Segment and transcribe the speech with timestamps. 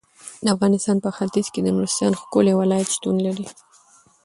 [0.43, 3.47] د افغانستان په ختیځ کې د نورستان ښکلی ولایت شتون لري.